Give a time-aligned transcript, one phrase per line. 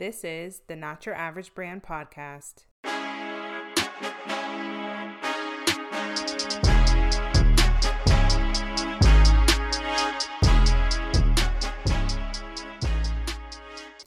[0.00, 2.64] This is the Not Your Average Brand podcast.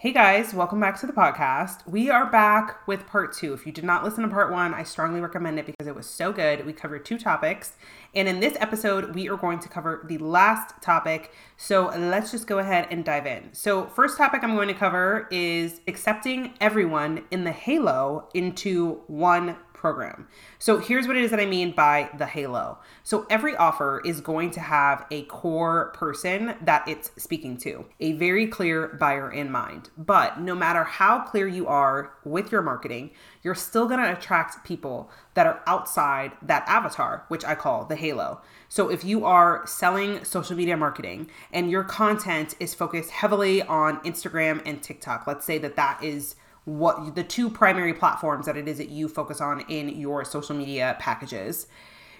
[0.00, 1.86] Hey guys, welcome back to the podcast.
[1.86, 3.52] We are back with part two.
[3.52, 6.06] If you did not listen to part one, I strongly recommend it because it was
[6.06, 6.64] so good.
[6.64, 7.74] We covered two topics.
[8.14, 11.34] And in this episode, we are going to cover the last topic.
[11.58, 13.50] So let's just go ahead and dive in.
[13.52, 19.56] So, first topic I'm going to cover is accepting everyone in the halo into one
[19.80, 20.28] program.
[20.58, 22.78] So here's what it is that I mean by the halo.
[23.02, 28.12] So every offer is going to have a core person that it's speaking to, a
[28.12, 29.88] very clear buyer in mind.
[29.96, 33.12] But no matter how clear you are with your marketing,
[33.42, 37.96] you're still going to attract people that are outside that avatar, which I call the
[37.96, 38.42] halo.
[38.68, 44.00] So if you are selling social media marketing and your content is focused heavily on
[44.00, 48.68] Instagram and TikTok, let's say that that is what the two primary platforms that it
[48.68, 51.66] is that you focus on in your social media packages,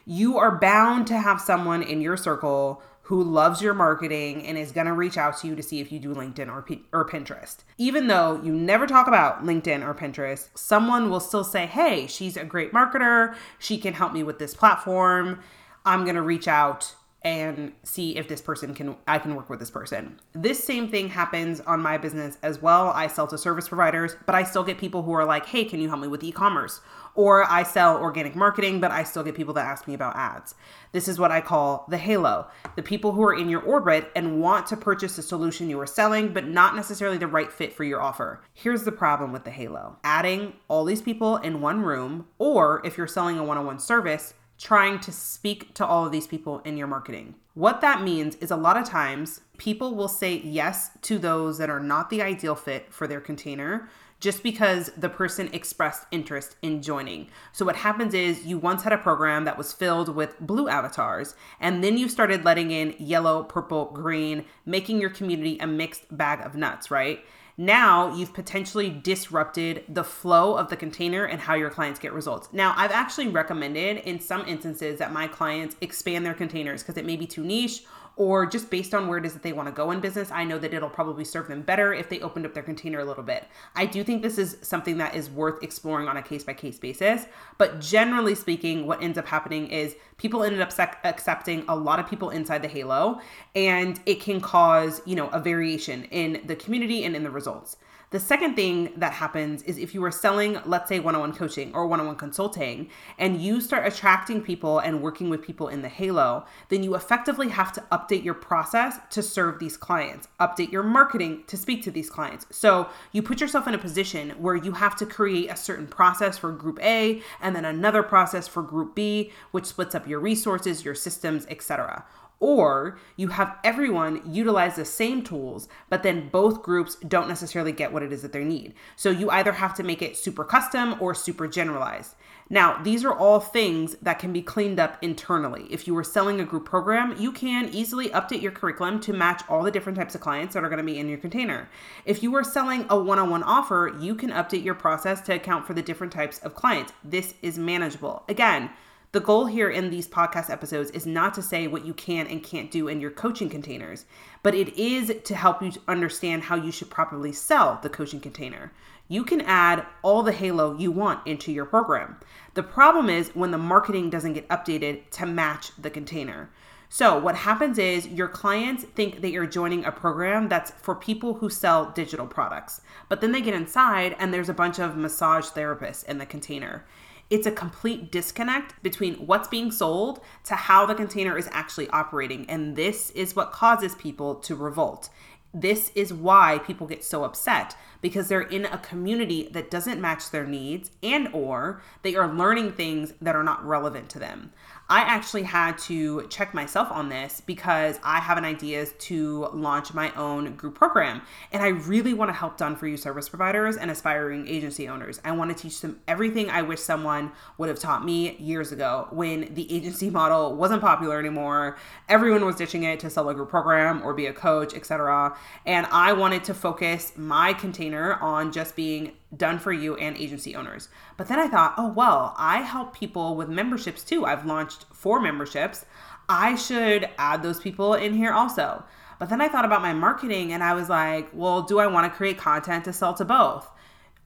[0.05, 4.71] you are bound to have someone in your circle who loves your marketing and is
[4.71, 7.05] going to reach out to you to see if you do LinkedIn or, P- or
[7.05, 7.57] Pinterest.
[7.77, 12.37] Even though you never talk about LinkedIn or Pinterest, someone will still say, Hey, she's
[12.37, 13.35] a great marketer.
[13.59, 15.41] She can help me with this platform.
[15.85, 19.61] I'm going to reach out and see if this person can I can work with
[19.61, 20.19] this person.
[20.33, 22.89] This same thing happens on my business as well.
[22.89, 25.81] I sell to service providers, but I still get people who are like, "Hey, can
[25.81, 26.81] you help me with e-commerce?"
[27.15, 30.55] Or I sell organic marketing, but I still get people that ask me about ads.
[30.93, 32.47] This is what I call the halo.
[32.77, 35.87] The people who are in your orbit and want to purchase the solution you are
[35.87, 38.43] selling, but not necessarily the right fit for your offer.
[38.55, 39.97] Here's the problem with the halo.
[40.05, 45.01] Adding all these people in one room, or if you're selling a one-on-one service, trying
[45.01, 47.35] to speak to all of these people in your marketing.
[47.55, 51.71] What that means is a lot of times people will say yes to those that
[51.71, 53.89] are not the ideal fit for their container
[54.21, 57.29] just because the person expressed interest in joining.
[57.53, 61.35] So, what happens is you once had a program that was filled with blue avatars,
[61.59, 66.41] and then you started letting in yellow, purple, green, making your community a mixed bag
[66.45, 67.25] of nuts, right?
[67.61, 72.49] Now you've potentially disrupted the flow of the container and how your clients get results.
[72.55, 77.05] Now, I've actually recommended in some instances that my clients expand their containers because it
[77.05, 77.85] may be too niche
[78.17, 80.45] or just based on where it is that they want to go in business, I
[80.45, 83.23] know that it'll probably serve them better if they opened up their container a little
[83.23, 83.47] bit.
[83.75, 86.79] I do think this is something that is worth exploring on a case by case
[86.79, 87.27] basis.
[87.59, 91.99] But generally speaking, what ends up happening is people ended up sec- accepting a lot
[91.99, 93.21] of people inside the halo,
[93.55, 97.77] and it can cause, you know, a variation in the community and in the results.
[98.11, 101.33] The second thing that happens is if you are selling, let's say, one on one
[101.33, 105.69] coaching or one on one consulting, and you start attracting people and working with people
[105.69, 110.29] in the halo, then you effectively have to update your process to serve these clients,
[110.39, 112.47] update your marketing to speak to these clients.
[112.51, 116.39] So you put yourself in a position where you have to create a certain process
[116.39, 120.85] for group A and then another process for group B, which splits up your resources,
[120.85, 122.05] your systems, etc
[122.41, 127.93] or you have everyone utilize the same tools, but then both groups don't necessarily get
[127.93, 128.75] what it is that they need.
[128.97, 132.15] So you either have to make it super custom or super generalized.
[132.53, 135.69] Now, these are all things that can be cleaned up internally.
[135.71, 139.43] If you were selling a group program, you can easily update your curriculum to match
[139.49, 141.69] all the different types of clients that are going to be in your container.
[142.05, 145.35] If you are selling a one on one offer, you can update your process to
[145.35, 146.93] account for the different types of clients.
[147.05, 148.25] This is manageable.
[148.29, 148.71] Again,
[149.13, 152.45] the goal here in these podcast episodes is not to say what you can and
[152.45, 154.05] can't do in your coaching containers,
[154.45, 158.73] but it is to help you understand how you should properly sell the coaching container.
[159.09, 162.19] You can add all the halo you want into your program.
[162.55, 166.49] The problem is when the marketing doesn't get updated to match the container.
[166.89, 171.35] So, what happens is your clients think that you're joining a program that's for people
[171.35, 175.47] who sell digital products, but then they get inside and there's a bunch of massage
[175.47, 176.85] therapists in the container
[177.31, 182.49] it's a complete disconnect between what's being sold to how the container is actually operating.
[182.51, 185.09] And this is what causes people to revolt.
[185.53, 190.31] This is why people get so upset because they're in a community that doesn't match
[190.31, 194.53] their needs and or they are learning things that are not relevant to them.
[194.89, 199.95] I actually had to check myself on this because I have an idea to launch
[199.95, 201.23] my own group program.
[201.53, 205.21] And I really want to help done for you service providers and aspiring agency owners.
[205.25, 209.07] I want to teach them everything I wish someone would have taught me years ago
[209.11, 211.77] when the agency model wasn't popular anymore.
[212.09, 215.37] Everyone was ditching it to sell a group program or be a coach, etc.
[215.67, 220.57] And I wanted to focus my container on just being done for you and agency
[220.57, 220.89] owners.
[221.17, 224.25] But then I thought, oh, well, I help people with memberships too.
[224.25, 225.85] I've launched four memberships.
[226.29, 228.85] I should add those people in here also.
[229.19, 232.11] But then I thought about my marketing and I was like, well, do I want
[232.11, 233.71] to create content to sell to both?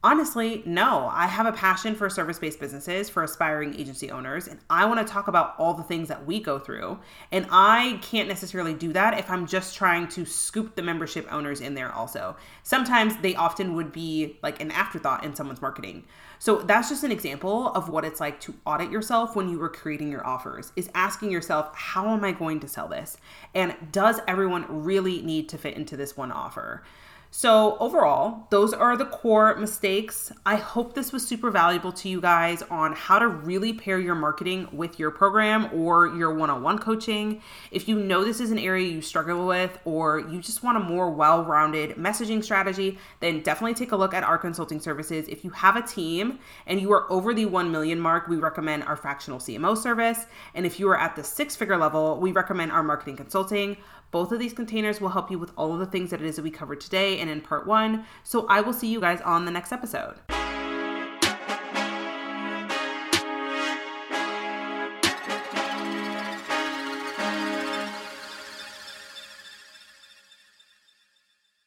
[0.05, 1.09] Honestly, no.
[1.11, 5.05] I have a passion for service based businesses, for aspiring agency owners, and I want
[5.05, 6.99] to talk about all the things that we go through.
[7.33, 11.63] And I can't necessarily do that if I'm just trying to scoop the membership owners
[11.63, 12.37] in there also.
[12.65, 16.05] Sometimes they often would be like an afterthought in someone's marketing.
[16.39, 19.71] So that's just an example of what it's like to audit yourself when you were
[19.71, 23.17] creating your offers, is asking yourself, how am I going to sell this?
[23.55, 26.83] And does everyone really need to fit into this one offer?
[27.37, 30.31] So, overall, those are the core mistakes.
[30.47, 34.15] I hope this was super valuable to you guys on how to really pair your
[34.15, 37.43] marketing with your program or your one on one coaching.
[37.73, 40.81] If you know this is an area you struggle with, or you just want a
[40.81, 45.27] more well rounded messaging strategy, then definitely take a look at our consulting services.
[45.27, 46.39] If you have a team
[46.69, 50.27] and you are over the 1 million mark, we recommend our fractional CMO service.
[50.55, 53.77] And if you are at the six figure level, we recommend our marketing consulting.
[54.15, 56.37] Both of these containers will help you with all of the things that it is
[56.37, 58.05] that we covered today and in part one.
[58.23, 60.17] So I will see you guys on the next episode.